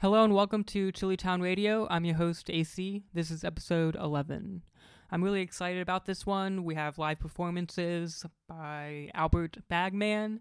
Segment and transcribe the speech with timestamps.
[0.00, 1.86] Hello and welcome to Chili Town Radio.
[1.90, 3.02] I'm your host, AC.
[3.12, 4.62] This is episode 11.
[5.10, 6.64] I'm really excited about this one.
[6.64, 10.40] We have live performances by Albert Bagman,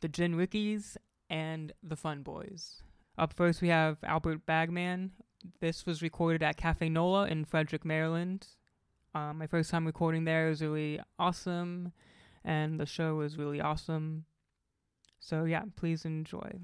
[0.00, 0.96] the Gin Rickys,
[1.28, 2.84] and the Fun Boys.
[3.18, 5.10] Up first, we have Albert Bagman.
[5.58, 8.46] This was recorded at Cafe Nola in Frederick, Maryland.
[9.12, 11.90] Um, my first time recording there was really awesome,
[12.44, 14.26] and the show was really awesome.
[15.18, 16.60] So, yeah, please enjoy.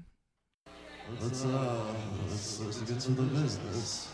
[1.09, 1.93] Let's uh,
[2.29, 4.09] let's, let's get to the business.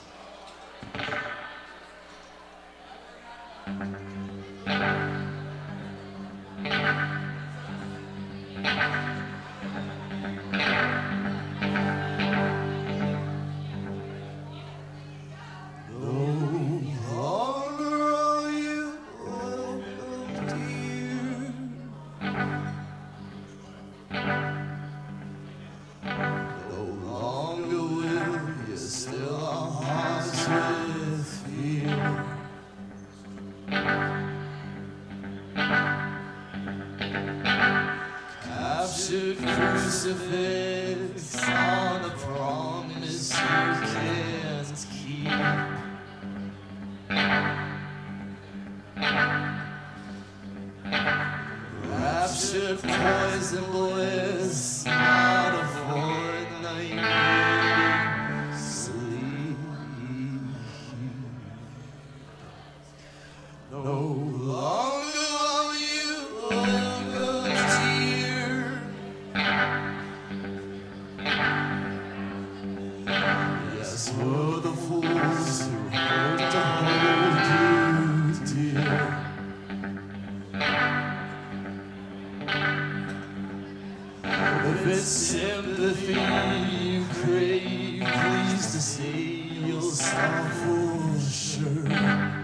[85.63, 89.19] Sympathy you crave, please to say
[89.66, 92.43] you'll stop for sure.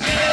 [0.00, 0.27] Yeah,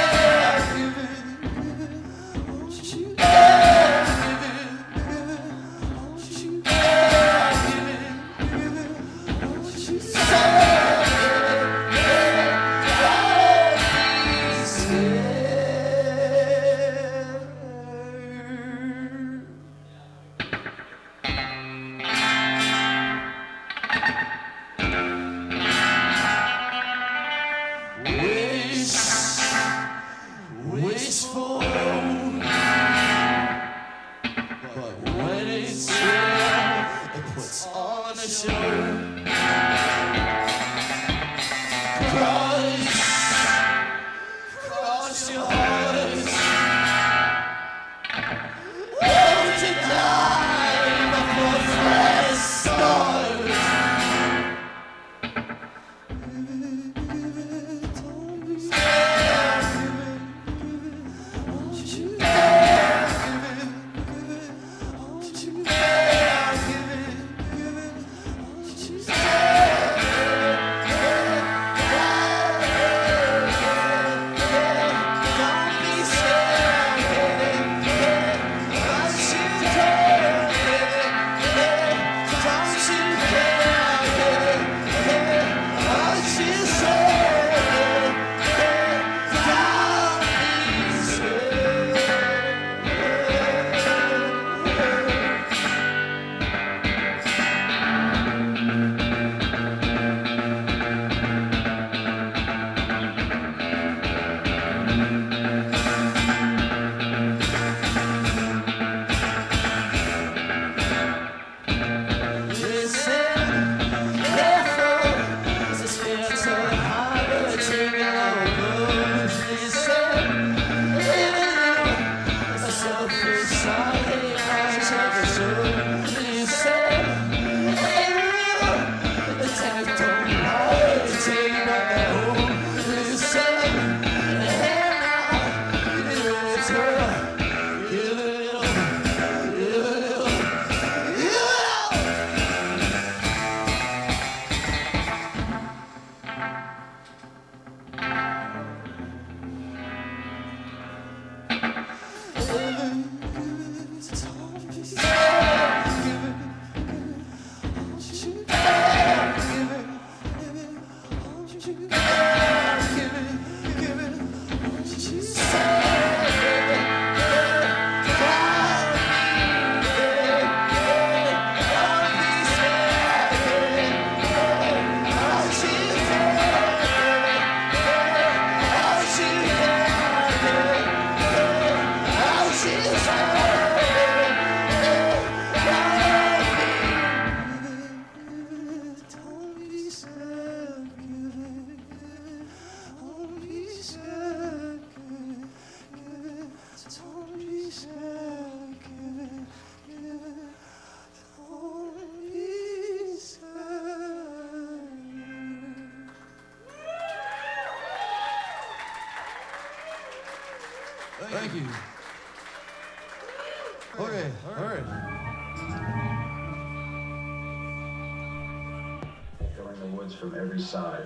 [220.55, 221.05] every side,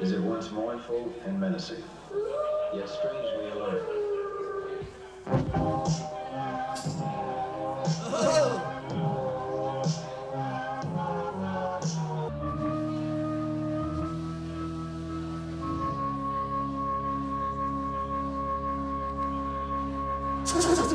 [0.00, 1.84] is at once mournful and menacing,
[2.74, 3.86] yet strangely alert.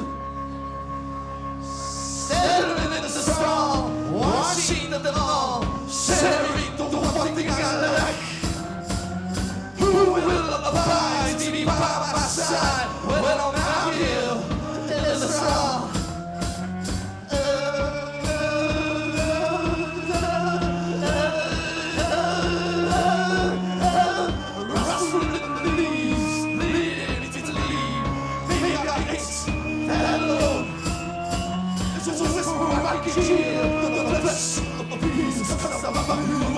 [36.16, 36.55] Cuba.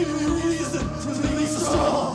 [0.00, 2.09] Give me a reason to be strong.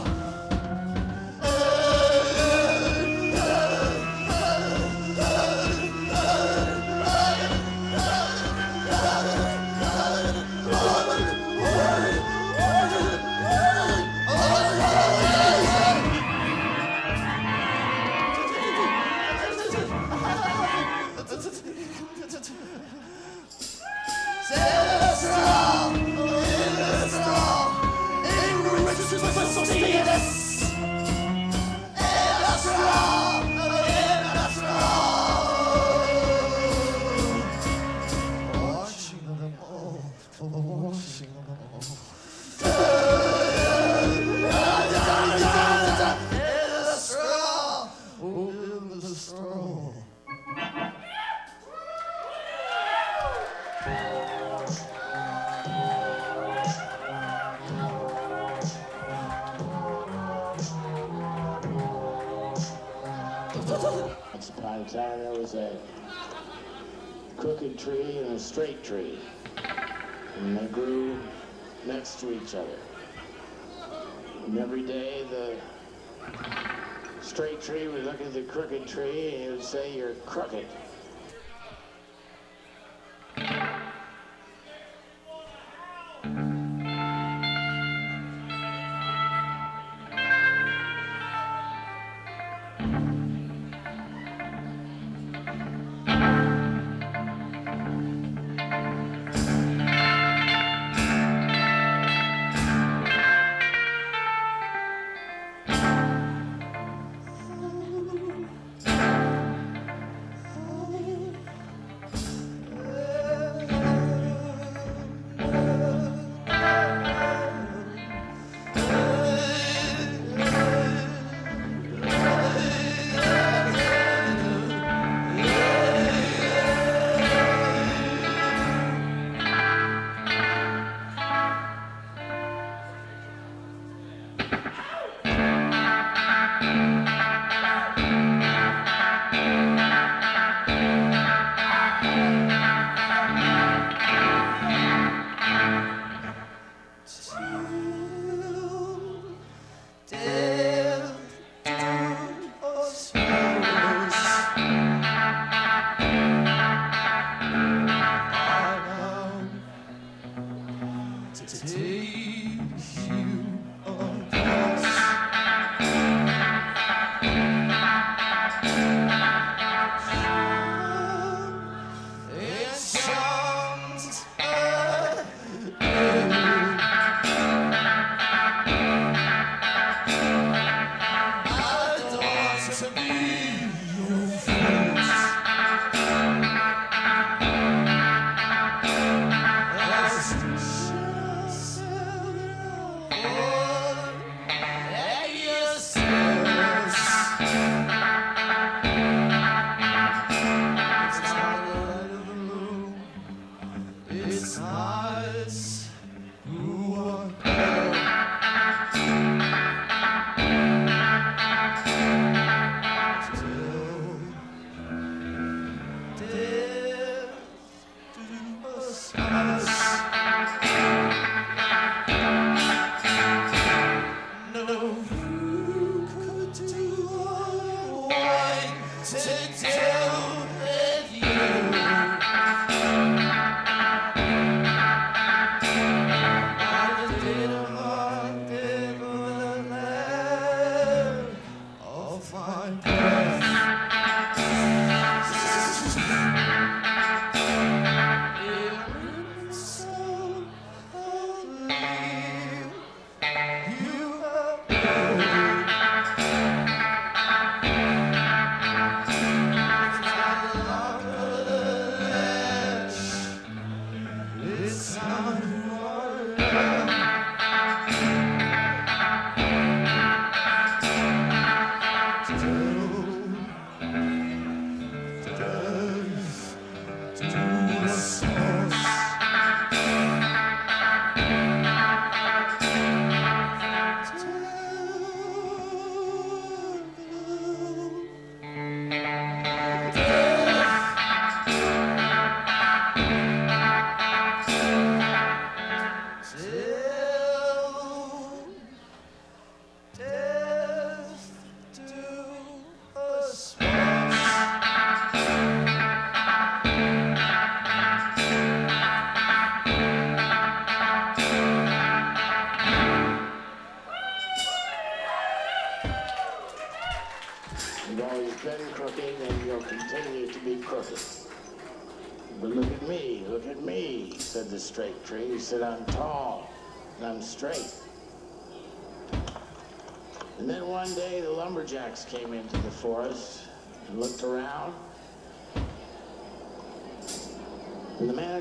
[30.16, 30.45] Yes!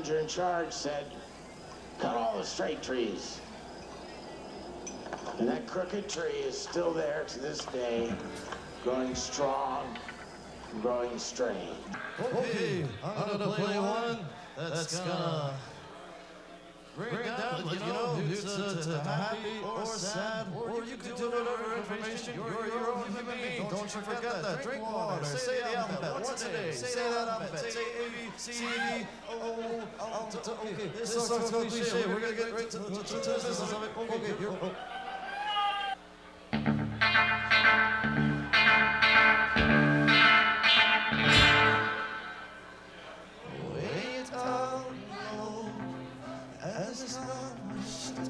[0.05, 1.05] Manager in charge said,
[1.99, 3.39] cut all the straight trees.
[5.39, 8.13] And that crooked tree is still there to this day,
[8.83, 9.97] growing strong,
[10.81, 11.75] growing straight.
[12.33, 14.19] Okay, I'm gonna play one
[14.55, 15.53] that's gonna
[16.95, 20.54] bring it down, like, you know, it's uh, to happy or sad, or
[20.87, 22.35] you can do whatever information.
[22.35, 23.69] You're your own human being.
[23.69, 24.63] Don't you forget that.
[24.63, 25.25] Drink water.
[25.25, 26.73] Say the alphabet a.
[26.73, 27.59] Say that alphabet.
[28.37, 29.07] Say A.
[30.65, 32.05] Okay, this so cliche.
[32.07, 33.91] We're gonna get right to to- to the business of it.
[33.97, 34.33] Okay.
[43.73, 45.69] Wait low
[46.61, 47.17] as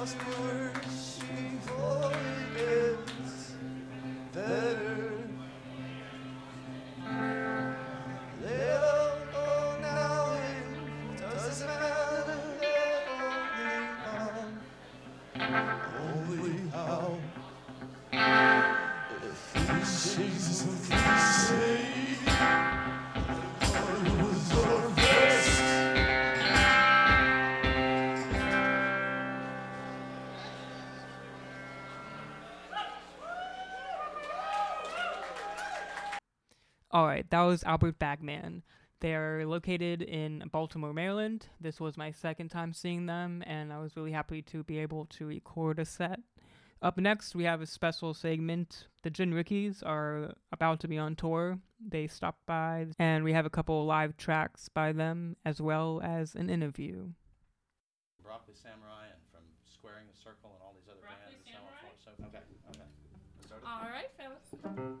[0.00, 0.89] His word.
[37.20, 38.62] right, that was Albert Bagman.
[39.00, 41.48] They're located in Baltimore, Maryland.
[41.60, 45.04] This was my second time seeing them, and I was really happy to be able
[45.06, 46.20] to record a set.
[46.82, 48.86] Up next, we have a special segment.
[49.02, 51.58] The Gin Rickys are about to be on tour.
[51.86, 56.34] They stopped by, and we have a couple live tracks by them, as well as
[56.34, 57.08] an interview.
[58.22, 61.52] Broccoli Samurai and from Squaring the Circle and all these other Broccoli bands.
[61.52, 61.84] Samurai?
[62.02, 63.66] So, okay, okay.
[63.66, 65.00] All right, fellas.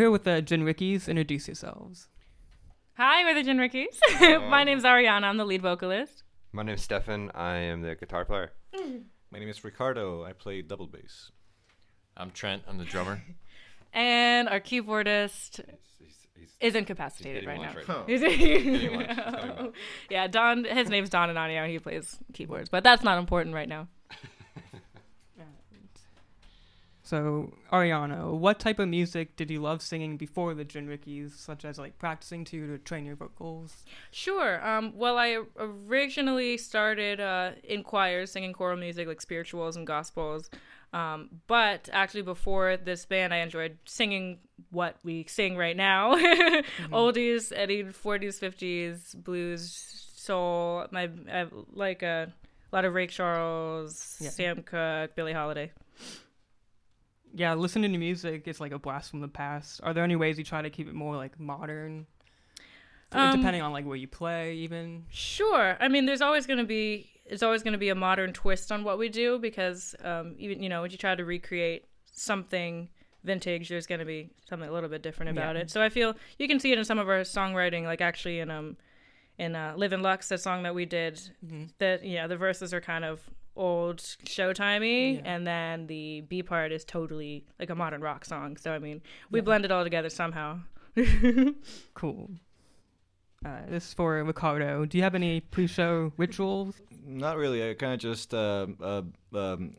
[0.00, 1.08] here with the Gin Rickys.
[1.08, 2.08] Introduce yourselves.
[2.96, 3.98] Hi, we're the Gin Rickys.
[4.48, 5.24] My name's Ariana.
[5.24, 6.22] I'm the lead vocalist.
[6.52, 7.30] My name's Stefan.
[7.34, 8.52] I am the guitar player.
[9.30, 10.24] My name is Ricardo.
[10.24, 11.30] I play double bass.
[12.16, 12.62] I'm Trent.
[12.66, 13.22] I'm the drummer.
[13.92, 15.64] And our keyboardist
[15.98, 17.96] He's, he's, is incapacitated hitting right lunch now.
[18.02, 19.08] right Is Hitting lunch.
[19.08, 19.72] He's coming back.
[20.08, 20.62] yeah, Don.
[20.62, 21.68] His name's Don Ananio.
[21.68, 23.88] He plays keyboards, but that's not important right now.
[27.10, 31.64] So, Ariano, what type of music did you love singing before the Gin Rickys, such
[31.64, 33.82] as like practicing to to train your vocals?
[34.12, 34.64] Sure.
[34.64, 40.50] Um, well, I originally started uh, in choirs, singing choral music like spirituals and gospels.
[40.92, 44.38] Um, but actually, before this band, I enjoyed singing
[44.70, 46.14] what we sing right now
[46.92, 50.86] oldies, Eddie, 40s, 50s, blues, soul.
[50.92, 52.32] My, I like a
[52.72, 54.30] lot of Ray Charles, Yeah.
[54.30, 55.72] Sam Cooke, Billie Holiday.
[57.34, 59.80] Yeah, listening to music is like a blast from the past.
[59.82, 62.06] Are there any ways you try to keep it more like modern?
[63.12, 65.04] Um, depending on like where you play, even.
[65.10, 65.76] Sure.
[65.80, 68.72] I mean, there's always going to be it's always going to be a modern twist
[68.72, 72.88] on what we do because um, even you know when you try to recreate something
[73.24, 75.62] vintage, there's going to be something a little bit different about Yeah.
[75.62, 75.70] it.
[75.70, 78.50] So I feel you can see it in some of our songwriting, like actually in
[78.50, 78.76] um
[79.38, 81.14] in uh, "Live in Lux," that song that we did.
[81.44, 81.64] Mm-hmm.
[81.78, 83.20] That yeah, the verses are kind of
[83.56, 85.20] old Showtimey, Yeah.
[85.24, 88.56] and then the B part is totally like a modern rock song.
[88.56, 90.60] So I mean, we blend it all together somehow.
[91.94, 92.30] Cool.
[93.44, 94.84] Uh, this is for Ricardo.
[94.84, 96.74] Do you have any pre-show rituals?
[97.06, 97.68] Not really.
[97.70, 99.02] I kind of just uh, uh,
[99.34, 99.76] um,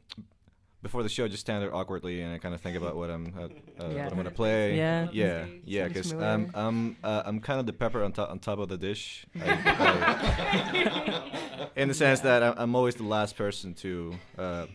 [0.82, 3.34] before the show, just stand there awkwardly, and I kind of think about what I'm
[3.38, 3.42] uh,
[3.84, 4.04] uh, Yeah.
[4.04, 4.76] what I'm gonna play.
[4.78, 5.08] Yeah.
[5.12, 5.88] yeah, yeah.
[5.88, 6.30] Because familiar.
[6.34, 9.26] I'm I'm uh, I'm kind of the pepper on top on top of the dish.
[9.40, 9.42] I-
[10.66, 14.66] I- in the sense that I'm, I'm always the last person to uh,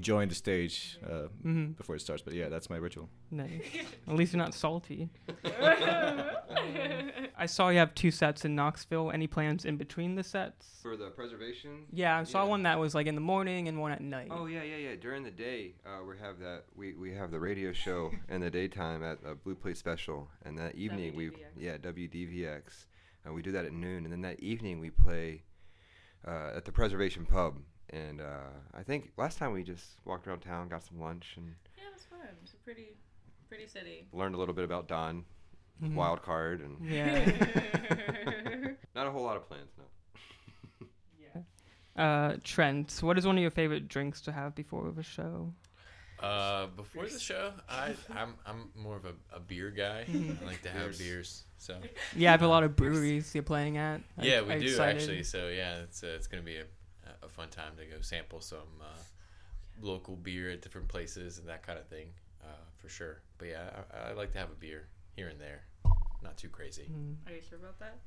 [0.00, 1.76] join the stage uh, Mhm.
[1.76, 2.22] before it starts.
[2.22, 3.08] But yeah, that's my ritual.
[3.30, 3.62] Nice.
[4.08, 5.08] At least you're not salty.
[7.38, 9.10] I saw you have two sets in Knoxville.
[9.10, 10.78] Any plans in between the sets?
[10.82, 11.84] For the preservation?
[11.92, 12.48] Yeah, I saw Yeah.
[12.50, 14.28] one that was like in the morning and one at night.
[14.30, 14.94] Oh yeah, yeah, yeah.
[14.96, 16.64] During the day, uh, we have that.
[16.74, 20.56] We, we have the radio show in the daytime at a Blue Plate Special, and
[20.58, 21.36] that evening we WDVX.
[21.58, 22.86] yeah WDVX,
[23.24, 25.42] and we do that at noon, and then that evening we play
[26.26, 27.58] uh, at the Preservation Pub,
[27.90, 31.54] and uh, I think last time we just walked around town, got some lunch, and
[31.76, 32.20] Yeah, it was fun.
[32.42, 32.96] It's a pretty,
[33.48, 34.06] pretty city.
[34.12, 35.24] learned a little bit about Don,
[35.82, 35.94] Mhm.
[35.94, 37.24] wild card, and Yeah.
[38.94, 39.70] not a whole lot of plans.
[39.78, 40.86] No.
[41.20, 42.02] Yeah.
[42.02, 45.52] Uh, Trent, what is one of your favorite drinks to have before the show?
[46.18, 50.06] Uh, before the show, I I'm I'm more of a, a beer guy.
[50.08, 50.42] Mm-hmm.
[50.44, 51.44] I like to have beers.
[51.58, 51.78] So
[52.16, 54.00] Yeah, I have a lot of breweries you're playing at.
[54.18, 54.96] Are- yeah, we do excited?
[55.02, 55.22] actually.
[55.24, 56.66] So yeah, it's uh, it's gonna be a, a
[57.36, 59.02] fun time to go sample some uh,
[59.80, 62.08] local beer at different places and that kind of thing,
[62.42, 63.20] uh, for sure.
[63.38, 65.62] But yeah, I, I like to have a beer here and there,
[66.22, 66.90] not too crazy.
[66.90, 67.16] Mm.
[67.30, 67.98] Are you sure about that?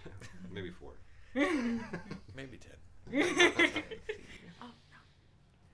[0.50, 0.92] Maybe four.
[2.34, 3.22] Maybe ten.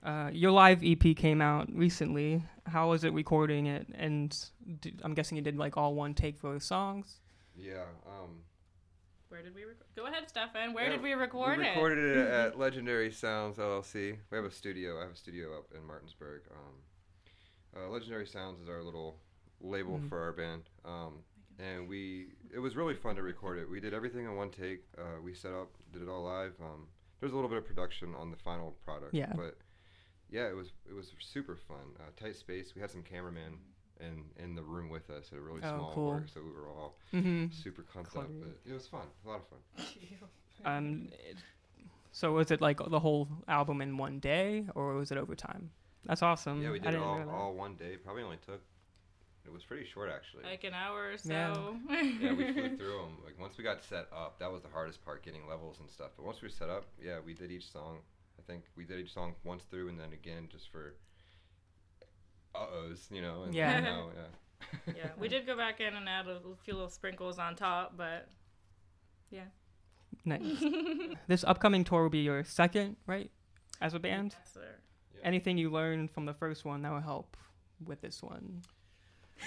[0.03, 2.43] Uh, your live EP came out recently.
[2.67, 3.87] How was it recording it?
[3.95, 4.37] And
[5.01, 7.21] I'm guessing you did like all one take for the songs.
[7.57, 7.85] Yeah.
[8.05, 8.41] Um.
[9.35, 9.85] Where did we record?
[9.97, 10.71] Go ahead, Stefan.
[10.71, 11.71] Where Yeah, did we record we it?
[11.71, 14.15] recorded it at Legendary Sounds LLC.
[14.31, 14.97] We have a studio.
[14.97, 16.43] I have a studio up in Martinsburg.
[16.51, 16.75] Um,
[17.75, 19.19] uh, Legendary Sounds is our little
[19.59, 20.07] label Mhm.
[20.07, 20.69] for our band.
[20.85, 21.25] Um,
[21.59, 23.69] and we it was really fun to record it.
[23.69, 24.85] We did everything in one take.
[24.97, 26.53] Uh, we set up, did it all live.
[26.61, 26.87] Um,
[27.19, 29.13] there's a little bit of production on the final product.
[29.13, 29.33] Yeah.
[29.35, 29.57] But
[30.29, 31.97] yeah, it was it was super fun.
[31.99, 32.73] Uh, tight space.
[32.73, 33.59] We had some cameramen
[33.99, 36.07] in in the room with us at a really Oh, small cool.
[36.09, 37.51] work, so we were all Mm-hmm.
[37.51, 38.27] super clumped up.
[38.39, 39.07] But it was fun.
[39.25, 39.59] A lot of fun.
[40.65, 41.37] Um, it-
[42.11, 45.69] so was it like the whole album in one day, or was it over time?
[46.05, 46.61] That's awesome.
[46.61, 47.97] Yeah, we I did it all, all one day.
[47.97, 48.61] Probably only took.
[49.45, 50.43] It was pretty short actually.
[50.43, 51.29] Like an hour or so.
[51.33, 52.01] Yeah.
[52.21, 53.17] yeah, we flew through them.
[53.25, 56.11] Like once we got set up, that was the hardest part, getting levels and stuff.
[56.15, 57.97] But once we were set up, yeah, we did each song.
[58.39, 60.95] I think we did each song once through, and then again just for
[62.55, 63.43] uh ohs, you know.
[63.43, 63.79] And Yeah.
[63.79, 64.09] now,
[64.87, 64.93] yeah.
[64.95, 68.29] yeah, we did go back in and add a few little sprinkles on top, but
[69.29, 69.45] yeah.
[70.23, 70.63] Nice.
[71.27, 73.29] this upcoming tour will be your second, right?
[73.81, 74.35] As a band.
[74.39, 74.75] Yes, sir.
[75.23, 77.35] Anything you learned from the first one that will help
[77.83, 78.61] with this one?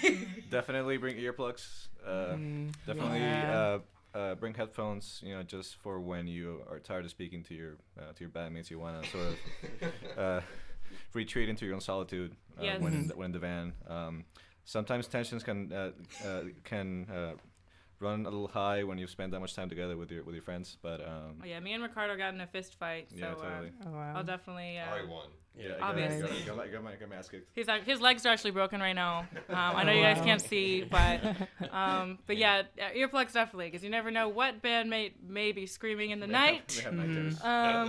[0.49, 1.87] Definitely bring earplugs.
[2.05, 3.79] Uh, Mm, definitely yeah.
[4.13, 5.21] uh, uh, bring headphones.
[5.25, 8.29] You know, just for when you are tired of speaking to your uh, to your
[8.29, 10.41] bandmates, you want to sort of uh,
[11.13, 12.81] retreat into your own solitude uh, Yes.
[12.81, 13.73] when in the, when in the van.
[13.87, 14.25] Um,
[14.65, 15.91] sometimes tensions can uh,
[16.25, 17.33] uh, can uh,
[17.99, 20.43] run a little high when you spend that much time together with your with your
[20.43, 20.77] friends.
[20.81, 23.71] But um, Oh, yeah, me and Ricardo got in a fist fight, so yeah, totally.
[23.81, 24.13] uh, Oh, wow.
[24.17, 24.77] I'll definitely.
[24.77, 25.27] Uh, Already won.
[25.57, 26.21] Yeah, Obviously.
[26.45, 27.49] Got, got, got, got my, got my ass kicked.
[27.53, 29.27] He's like, his legs are actually broken right now.
[29.49, 30.23] Um, I know you guys Wow.
[30.23, 31.19] can't see, but
[31.73, 36.11] um, but yeah, uh, earplugs definitely, because you never know what bandmate may be screaming
[36.11, 36.79] in the They night.
[36.85, 37.41] Have, they have night Mhm.
[37.41, 37.43] terrors.
[37.43, 37.87] Um,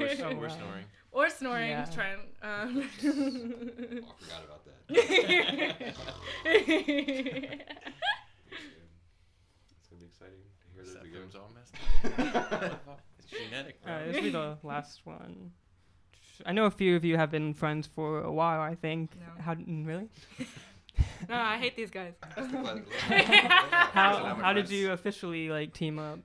[0.00, 0.84] We're, Oh, we're snoring.
[1.14, 1.84] Or snoring, Yeah.
[1.86, 2.20] Trent.
[2.42, 3.10] Um, Oh, I
[4.20, 4.74] forgot about that.
[9.70, 11.12] It's gonna be exciting to hear this again.
[11.12, 11.74] Zephyr's all messed
[12.34, 13.00] up.
[13.18, 13.92] it's genetic, bro.
[13.94, 15.52] Uh, this will be the last one.
[16.44, 18.60] I know a few of you have been friends for a while.
[18.60, 19.12] I think.
[19.18, 19.26] No.
[19.42, 20.08] How mm, really?
[21.28, 22.14] no, I hate these guys.
[23.92, 26.18] How how did you officially like team up?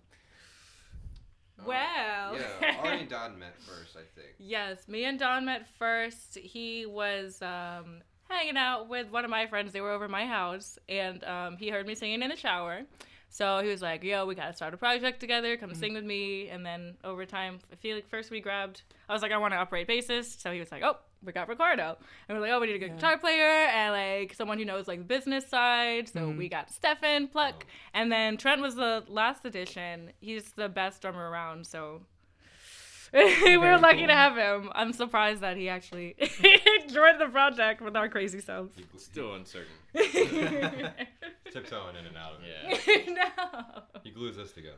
[1.65, 2.38] Well.
[2.38, 4.36] Yeah, Ari and Don met first, I think.
[4.38, 6.38] Yes, me and Don met first.
[6.38, 9.74] He was um, hanging out with one of my friends.
[9.74, 12.82] They were over at my house, and um, he heard me singing in the shower.
[13.30, 15.56] So he was like, "Yo, we gotta start a project together.
[15.56, 18.82] Come sing with me." And then over time, I feel like first we grabbed.
[19.08, 21.47] I was like, "I want to upright bassist." So he was like, "Oh, we got
[21.49, 22.95] Ricardo," and we're like, "Oh, we need a good Yeah.
[22.95, 26.38] guitar player and like someone who knows like the business side." So Mhm.
[26.38, 30.12] we got Stefan Pluck, and then Trent was the last addition.
[30.19, 31.67] He's the best drummer around.
[31.67, 32.01] So
[33.12, 33.21] we
[33.58, 34.08] were Very lucky cool.
[34.08, 34.69] to have him.
[34.75, 36.15] I'm surprised that he actually
[36.88, 38.71] joined the project with our crazy selves.
[38.97, 39.71] Still uncertain.
[41.51, 43.08] Tiptoeing in and out of it.
[43.08, 43.13] Yeah.
[43.13, 43.82] no.
[44.03, 44.77] He glues us together.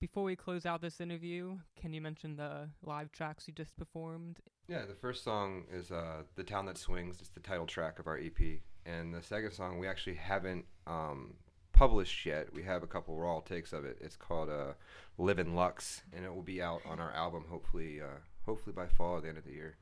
[0.00, 0.08] Ew.
[0.08, 4.38] Before we close out this interview, can you mention the live tracks you just performed?
[4.68, 8.06] Yeah, the first song is uh, "The Town That Swings." It's the title track of
[8.06, 11.34] our EP, and the second song we actually haven't um,
[11.72, 12.52] published yet.
[12.52, 13.98] We have a couple raw takes of it.
[14.00, 14.72] It's called uh,
[15.18, 18.86] "Live in Lux," and it will be out on our album hopefully, uh, hopefully by
[18.86, 19.76] fall at the end of the year.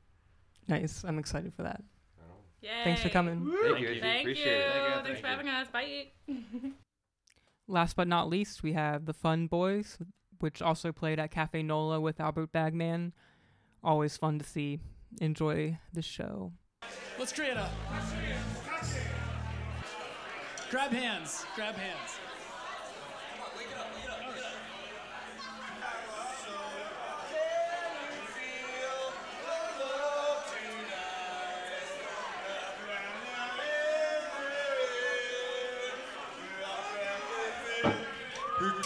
[0.67, 1.03] Nice.
[1.03, 1.81] I'm excited for that.
[2.61, 2.69] Yay.
[2.85, 3.45] Thanks for coming.
[3.45, 3.99] Thank, Thank you, you.
[3.99, 4.51] Thank appreciate you.
[4.51, 4.71] it.
[4.71, 5.35] Thank you, Thanks thank for you.
[5.35, 5.67] having us.
[5.67, 6.71] Bye.
[7.67, 9.97] Last but not least, we have the Fun Boys,
[10.39, 13.13] which also played at Cafe Nola with Albert Bagman.
[13.83, 14.79] Always fun to see.
[15.21, 16.51] Enjoy the show.
[17.17, 17.69] Let's create a.
[20.69, 21.45] Grab hands.
[21.55, 22.17] Grab hands.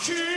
[0.08, 0.37] Kings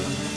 [0.00, 0.30] Música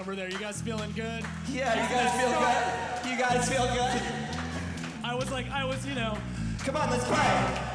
[0.00, 0.30] over there.
[0.30, 1.22] You guys feeling good?
[1.52, 3.10] Yeah, you guys feel good?
[3.10, 4.02] You guys feel good?
[5.04, 6.16] I was like, I was, you know.
[6.64, 7.69] Come on, let's play.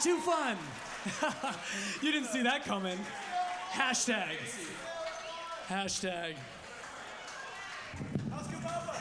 [0.00, 0.56] Too fun.
[2.02, 2.98] you didn't see that coming.
[3.70, 4.36] Hashtag.
[5.68, 6.34] Hashtag.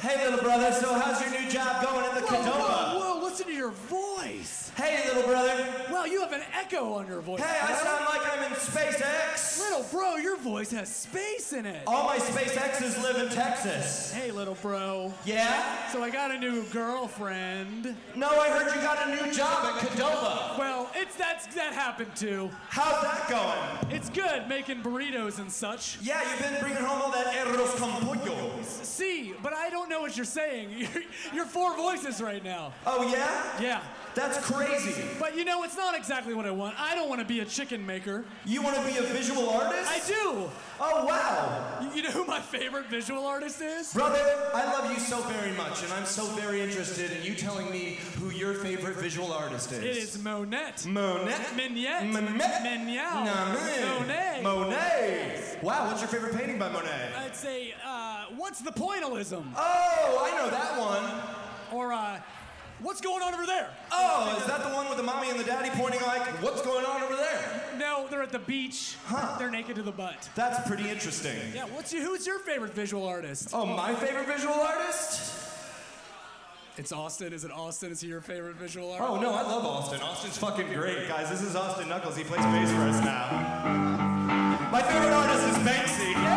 [0.01, 3.47] Hey little brother, so how's your new job going in the Whoa, whoa, whoa, listen
[3.47, 4.71] to your voice.
[4.75, 5.86] Hey little brother.
[6.09, 7.41] You have an echo on your voice.
[7.41, 9.59] Hey, I sound like I'm in SpaceX.
[9.59, 11.83] Little bro, your voice has space in it.
[11.85, 14.13] All my SpaceXs live in Texas.
[14.13, 15.13] Hey, little bro.
[15.25, 15.91] Yeah?
[15.91, 17.95] So I got a new girlfriend.
[18.15, 20.57] No, I heard you got a new job at Qdoba.
[20.57, 22.49] Well, it's that's that happened too.
[22.69, 23.93] How's that going?
[23.95, 25.97] It's good making burritos and such.
[26.01, 28.51] Yeah, you've been bringing home all that arroz con pollo.
[28.61, 30.69] See, but I don't know what you're saying.
[30.77, 31.03] You're,
[31.33, 32.73] you're four voices right now.
[32.85, 33.61] Oh, yeah?
[33.61, 33.81] Yeah.
[34.17, 35.03] That's crazy.
[35.19, 36.73] But you know, it's not exactly what I want.
[36.79, 38.25] I don't want to be a chicken maker.
[38.47, 39.87] You want to be a visual artist?
[39.91, 40.49] I do.
[40.79, 41.79] Oh, wow.
[41.83, 43.93] You, you know who my favorite visual artist is?
[43.93, 44.19] Brother,
[44.55, 47.99] I love you so very much, and I'm so very interested in you telling me
[48.17, 49.83] who your favorite visual artist is.
[49.83, 50.87] It is Monet.
[50.87, 51.35] Monet?
[51.55, 52.07] Mignette.
[52.07, 52.63] Monet?
[52.63, 53.23] Mignal.
[53.23, 54.41] Monet.
[54.41, 55.59] Monet.
[55.61, 57.11] Wow, what's your favorite painting by Monet?
[57.17, 59.45] I'd say, uh, what's the pointillism?
[59.55, 61.77] Oh, I know that one.
[61.77, 62.19] Or, uh,
[62.79, 63.69] what's going on over there?
[63.91, 66.85] Oh, is that the one with the mommy and the daddy pointing like, what's going
[66.85, 67.63] on over there?
[67.77, 68.95] No, they're at the beach.
[69.05, 69.37] Huh.
[69.37, 70.29] They're naked to the butt.
[70.35, 71.37] That's pretty interesting.
[71.53, 73.49] Yeah, what's your, who's your favorite visual artist?
[73.53, 75.45] Oh, my favorite visual artist?
[76.77, 77.33] It's Austin.
[77.33, 77.91] Is it Austin?
[77.91, 79.09] Is he your favorite visual oh, artist?
[79.09, 79.99] Oh, no, I love Austin.
[80.01, 81.07] Austin's fucking great.
[81.07, 82.15] Guys, this is Austin Knuckles.
[82.15, 84.67] He plays bass for us now.
[84.71, 86.36] My favorite artist is Banksy.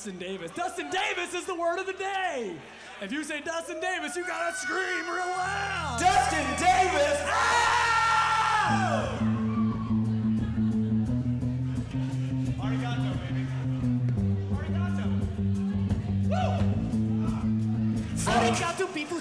[0.00, 0.50] Dustin Davis.
[0.52, 2.56] Dustin Davis is the word of the day.
[3.02, 5.98] If you say Dustin Davis, you gotta scream real loud.
[6.00, 7.20] Dustin Davis!
[7.26, 9.18] Ah!
[12.62, 13.44] Arigato, baby.
[14.56, 15.04] Arigato.
[16.30, 16.48] Woo!
[18.24, 19.20] Arigato people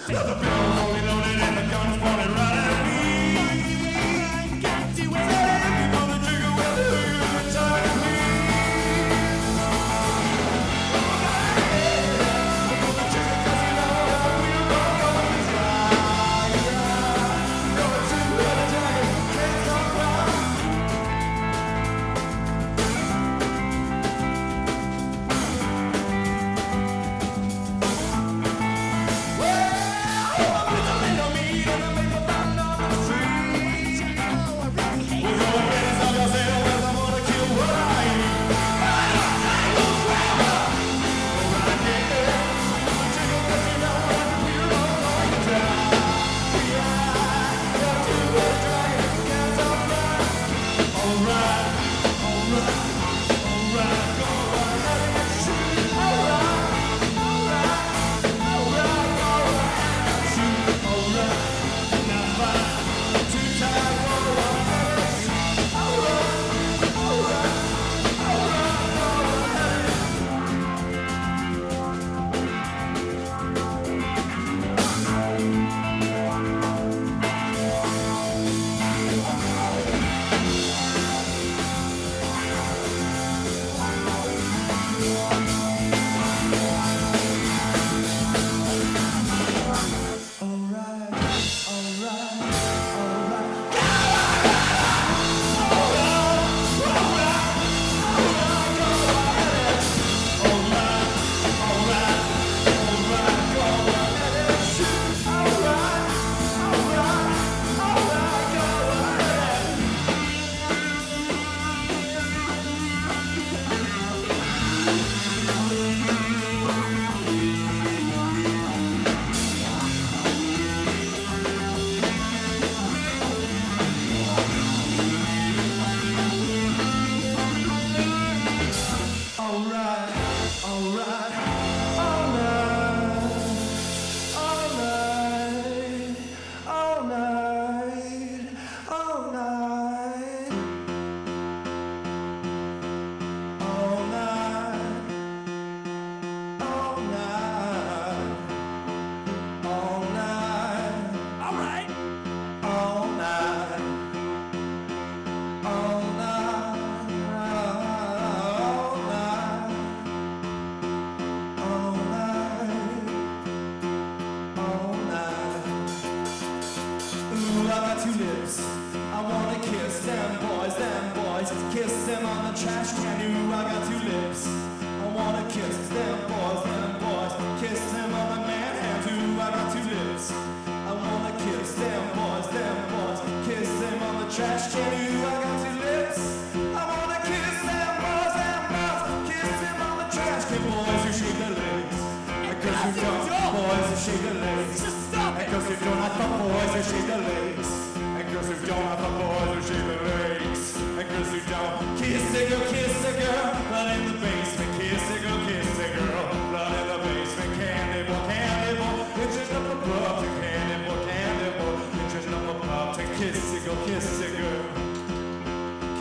[193.70, 194.82] boys who shake their legs.
[195.14, 197.70] And cause you don't have the boys who shake their legs.
[198.18, 200.62] And cause you don't have the boys who shake their legs.
[200.98, 203.48] And cause you don't kiss a girl, kiss a girl.
[203.70, 206.26] But in the basement, kiss a girl, kiss a girl.
[206.54, 209.24] But in the basement, candy boy, candy boy.
[209.24, 211.76] It's just up above to candy boy, candy boy.
[212.02, 214.66] It's just up above to kiss a girl, kiss a girl.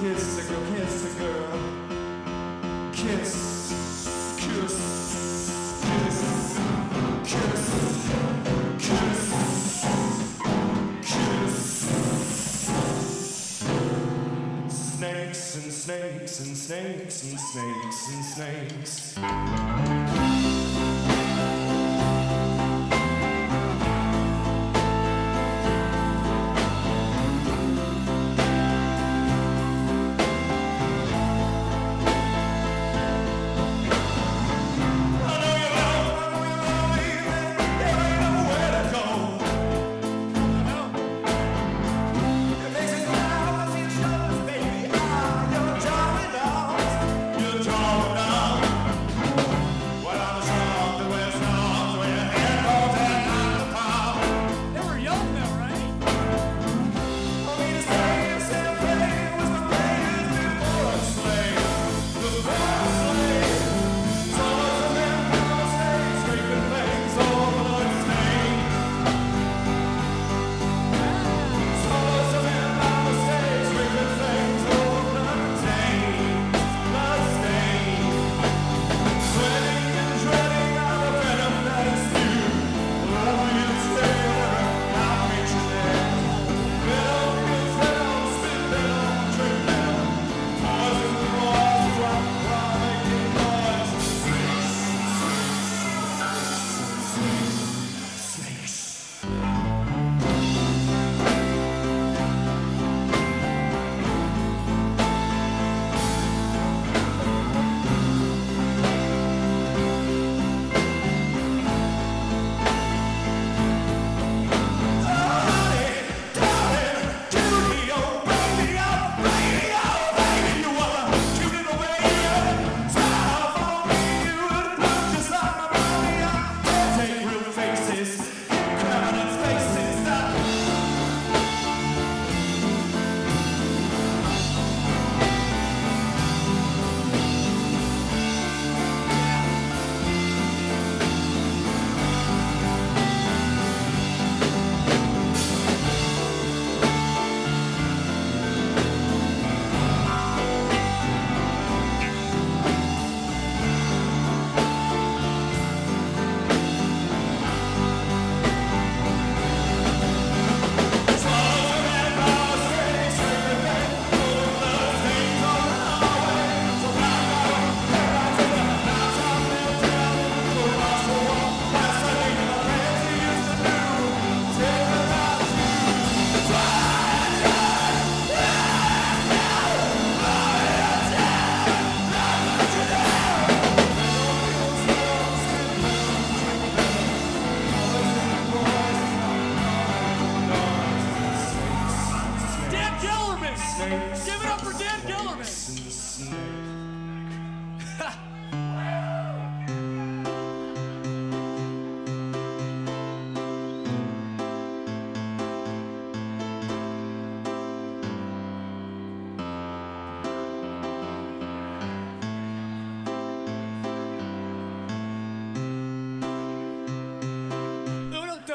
[0.01, 1.59] Kiss a girl, kiss a girl.
[2.93, 4.98] Kiss, kiss.
[7.29, 7.45] Snakes
[15.57, 20.18] and snakes and snakes and snakes and snakes.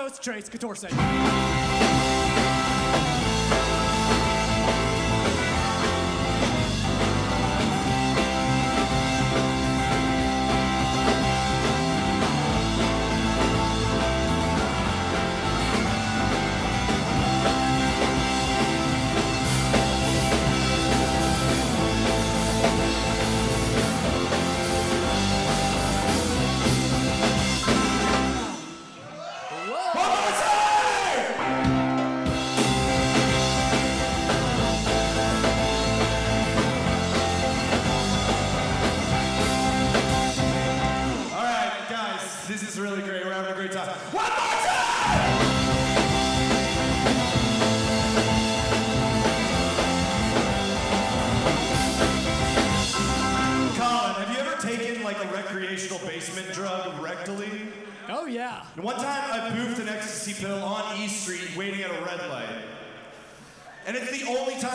[0.04, 0.90] Dos, tres, catorce.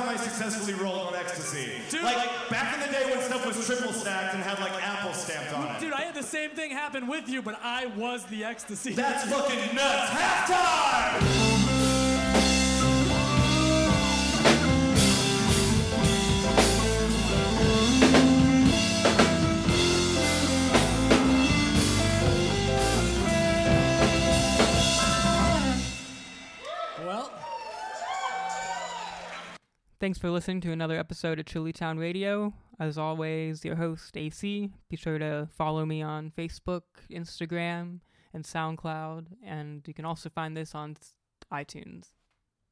[0.09, 1.72] Time I successfully rolled on ecstasy.
[1.90, 2.02] Dude.
[2.02, 5.52] Like back in the day when stuff was triple stacked and had like apple stamped
[5.54, 5.80] on it.
[5.80, 8.92] Dude, I had the same thing happen with you, but I was the ecstasy.
[8.92, 10.11] That's fucking nuts.
[10.11, 11.77] Halftime!
[30.01, 32.55] Thanks for listening to another episode of Chili Town Radio.
[32.78, 34.70] As always, your host, AC.
[34.88, 37.99] Be sure to follow me on Facebook, Instagram,
[38.32, 39.26] and SoundCloud.
[39.44, 40.96] And you can also find this on
[41.53, 42.11] iTunes.